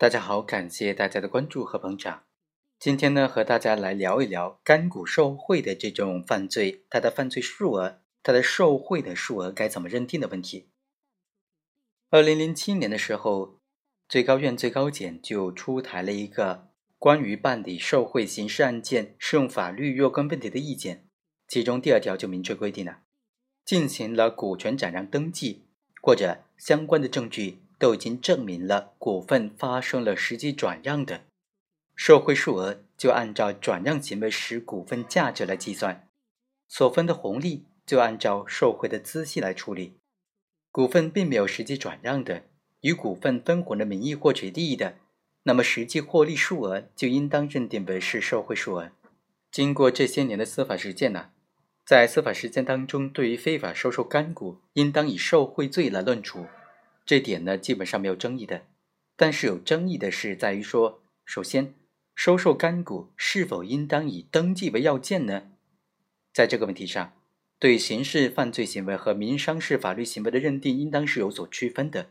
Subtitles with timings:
[0.00, 2.22] 大家好，感谢大家的关注和捧场。
[2.78, 10.68] 今天呢，和大家来聊一聊干股受贿的这种犯罪，它的犯罪数额，它的受贿的数额该怎么认定的问题。
[12.10, 13.58] 二零零七年的时候，
[14.08, 21.08] 最高院、最高检就出台了一个关于办理受贿刑事案件适用法律若干问题的意见，
[21.48, 23.00] 其中第二条就明确规定了，
[23.64, 25.66] 进行了股权转让登记
[26.00, 27.64] 或者相关的证据。
[27.78, 31.22] 都已经证明了股份发生了实际转让的，
[31.94, 36.08] 受贿数额就按照转让行为时股份价值来计算，
[36.66, 39.94] 所分的红利就按照受贿的资息来处理。
[40.70, 42.44] 股份并没有实际转让的，
[42.80, 44.96] 以股份分红的名义获取利益的，
[45.44, 48.90] 那么实际获利数额就应当认定为是受贿数额。
[49.50, 51.30] 经过这些年的司法实践呢，
[51.86, 56.46] 在司法实践当中，对于非法收受干股，应当以受贿罪来论处。
[57.08, 58.66] 这点呢，基本上没有争议的，
[59.16, 61.72] 但是有争议的是在于说，首先，
[62.14, 65.52] 收受干股是否应当以登记为要件呢？
[66.34, 67.14] 在这个问题上，
[67.58, 72.10] 对刑事犯罪行为和民商事法律行为的认定应当是有所区分的。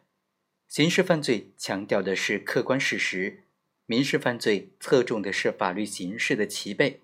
[0.68, 3.44] 刑事犯罪强调的是客观事实，
[3.86, 7.02] 民事犯罪侧重的是法律形式的齐备。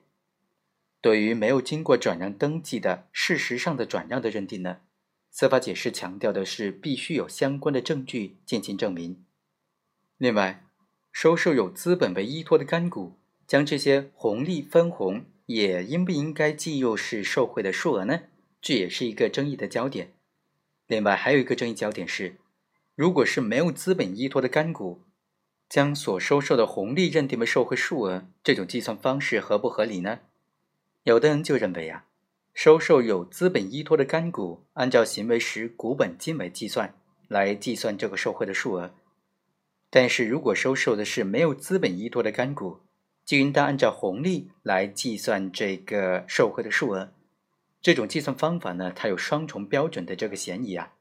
[0.99, 4.79] 对于没有经过转让登记的事实上的转让的认定呢？
[5.35, 9.25] 司法解释强调的是必须有相关的证据进行证明。
[10.19, 10.63] 另外，
[11.11, 13.17] 收受有资本为依托的干股，
[13.47, 18.21] 将这些红利分红也应不应该计入是受贿的数额呢？
[18.61, 20.13] 这也是一个争议的焦点。
[20.85, 22.37] 另外，还有一个争议焦点是，
[22.93, 25.01] 如果是没有资本依托的干股，
[25.67, 30.19] 将所收受的红利认定为受贿数额，这种计算方式合不合理呢？
[31.01, 32.05] 有的人就认为啊。
[32.53, 36.95] 收受有资本依托的干股，按照行为时股本金为计算，
[37.27, 38.93] 来计算这个受贿的数额。
[39.89, 42.81] 但是如果收受的是没有资本依托的干股，
[43.25, 47.11] 就应当按照红利来计算这个受贿的数额。
[47.81, 50.93] 这种计算方法呢，它有双重标准的这个嫌疑啊。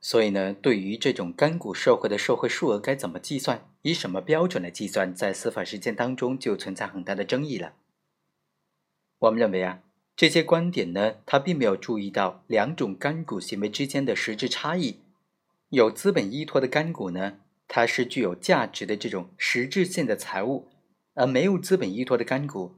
[0.00, 7.74] 所以呢，对于这种干股受贿的受贿数额该怎么计算，以什么标准来计算，在司法实践当中就存在很大的争议了。
[9.18, 9.80] 我们认为啊。
[10.14, 15.00] 这些观点呢，他并没有注意到两种干股行为之间的实质差异。
[15.70, 20.68] 有资本依托的干股呢，它是具有价值的这种实质性的财物；
[21.14, 22.76] 而没有资本依托的干股，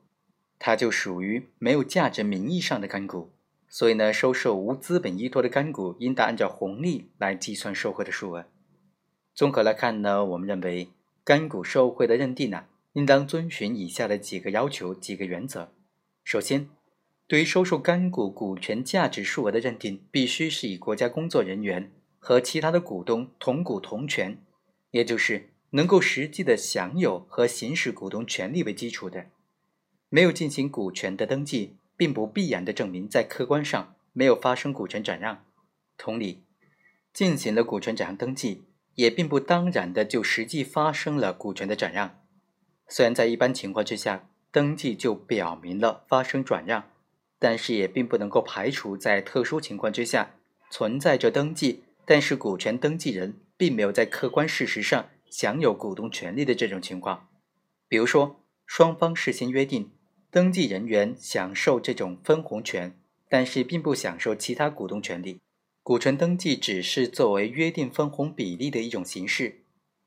[0.60, 3.32] 它就属于没有价值名义上的干股。
[3.68, 8.46] 所以呢，收受无资本依托的干股，应当按照红利来计算受贿的数额。
[9.34, 10.90] 综合来看呢，我们认为
[11.24, 15.72] 干股受贿的认定呢，应当遵循以下的几个要求、几个原则。
[16.22, 16.68] 首先，
[17.26, 24.38] 对于收受干股股权价值数额的认定，必须是以国家工作人员和其他的股东同股同权，
[24.90, 29.26] 也就是能够实际的享有和行使股东权利为基础的。
[30.10, 35.46] 没有进行股权的登记，并不必然的证明在客观上没有发生股权转让。
[35.96, 36.44] 同理，
[37.12, 42.20] 进行了股权转让登记，也并不当然的就实际发生了股权的转让。
[42.86, 46.90] 虽然在一般情况之下，登记就表明了发生转让。
[47.44, 50.36] 但是也并不能够排除在特殊情况之下
[50.70, 57.28] 存在着登记，但是股权登记人并没有在客观事实上享有股东权利的这种情况。
[57.86, 59.90] 比如说，双方事先约定，
[60.30, 65.42] 登记人员享受这种分红权，但是并不享受其他股东权利，
[65.82, 69.64] 股权登记只是作为约定分红比例的一种形式。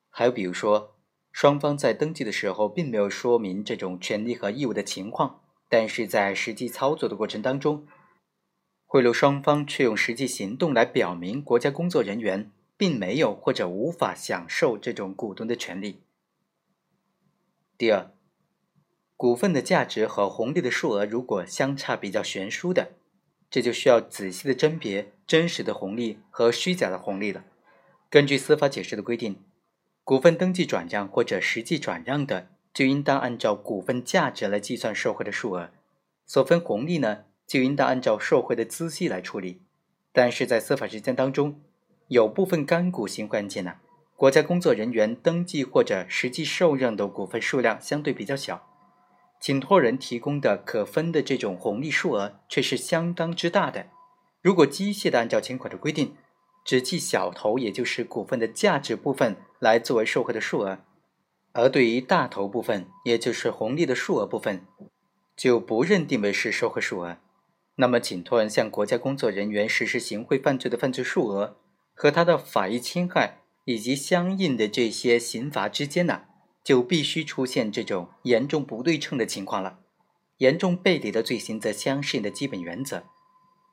[0.09, 0.96] 还有比如说，
[1.31, 5.44] 双方在登记的时候并没有说明这种权利和义务的情况。
[5.69, 7.85] 但是在实际操作的过程当中，
[8.85, 16.01] 贿赂双方却用实际行动来表明国家工作人员并没有或者无法享受这种股东的权利。
[17.77, 18.11] 第二，
[19.17, 22.94] 股份的价值和红利的数额如果相差比较悬殊的，
[23.50, 27.44] 这就需要仔细的甄别真实的红利和虚假的红利了。
[28.09, 29.44] 根据司法解释的规定，
[30.06, 32.56] 股份登记转让或者实际转让的。
[32.77, 35.71] 就应当按照股份价值来计算受贿的数额，
[36.27, 39.63] 所分红利呢，就应当按照受贿的孳息来处理。
[40.13, 41.59] 但是在司法实践当中，
[42.09, 43.77] 有部分干股行贿案件呢，
[44.15, 48.68] 国家工作人员登记或者实际受让的股份数量相对比较小，
[49.41, 53.88] 请托人提供的可分的这种红利数额却是相当之大的。
[54.44, 56.15] 如果机械的按照前款的规定，
[56.63, 60.77] 只计小头，也就是股份的价值部分来作为受贿的数额。
[61.57, 64.63] 而对于大头部分，也就是红利的数额部分，
[65.36, 67.18] 就不认定为是受贿数额。
[67.77, 71.57] 那么，请托人向国家工作人员实施行贿犯罪的犯罪数额
[71.95, 76.25] 和他的法益侵害以及相应的这些刑罚之间呢，
[76.63, 79.80] 就必须出现这种严重不对称的情况了。
[80.38, 83.06] 严重背离的罪行则相适应的基本原则。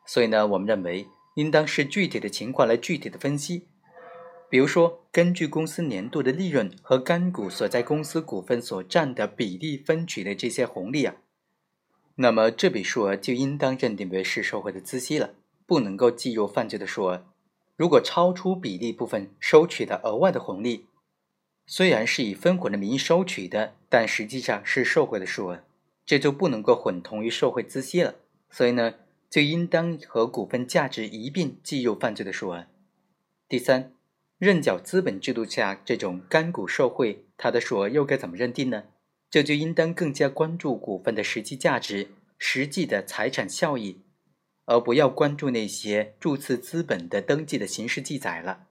[0.06, 3.68] 所以呢，我们认为应当是具体的情况来具体的分析。
[4.54, 11.16] 比如说，根据公司年度的利润和干股所在公司股份所占的比例分取的这些红利啊，
[12.14, 15.34] 那么这笔数额就应当认定为是受贿的孳息了，
[15.66, 17.26] 不能够计入犯罪的数额。
[17.74, 20.86] 如果超出比例部分收取的额外的红利，
[21.66, 25.64] 虽然是以分红的名义收取的，但实际上是受贿的数额，
[26.06, 28.14] 这就不能够混同于受贿孳息了。
[28.48, 28.94] 所以呢，
[29.28, 32.66] 就应当和股份价值一并计入犯罪的数额。
[33.48, 33.90] 第三。
[34.38, 38.84] 认缴资本制度下，这种干股受贿，它的数额又该怎么认定呢？
[39.30, 42.08] 这就应当更加关注股份的实际价值、
[42.38, 44.02] 实际的财产效益，
[44.66, 48.66] 而不要关注那些注册资本的登记的形式记载了。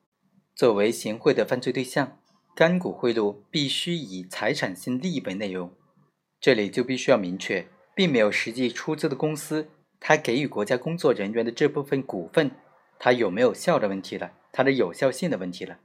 [0.56, 2.20] 作为行贿的犯罪对象，
[2.56, 5.74] 干股贿赂必须以财产性利益为内容。
[6.40, 9.70] 这里就必须要明确，并没有实际出资的公司，
[10.00, 12.52] 他给予国家工作人员的这部分股份，
[13.00, 14.34] 它有没有效的问题了。
[14.54, 15.80] 它的有效性的问题了，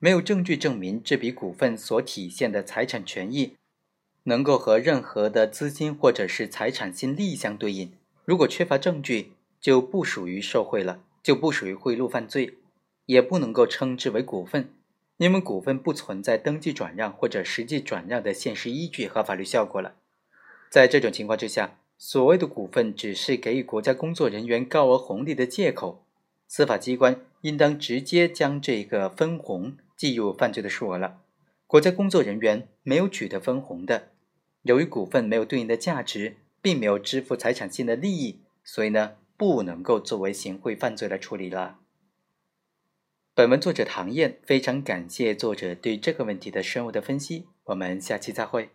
[0.00, 3.54] 没有证据证明这笔股份所体现的财产权益
[4.24, 7.92] 能够和任何的资金或者是财产性利益相对应。
[8.24, 12.54] 如果缺乏证据，就不属于受贿了，就不属于贿赂犯罪，
[13.06, 14.70] 也不能够称之为股份，
[15.18, 19.94] 因为股份不存在登记转让或者实际转让的现实依据和法律效果了。
[20.68, 26.03] 在这种情况之下，所谓的股份只是给予国家工作人员高额红利的借口。
[26.46, 31.20] 司法机关应当直接将这个分红计入犯罪的数额了。
[31.66, 34.12] 国家工作人员没有取得分红的，
[34.62, 41.78] 由于股份没有对应的价值，并没有支付财产性的利益，所以呢，不能够作为行贿犯罪来处理了。
[43.34, 47.46] 本文作者唐燕非常感谢作者对这个问题的深入的分析。
[47.64, 48.70] 我们下期再会。